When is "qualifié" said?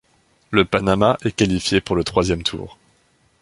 1.35-1.79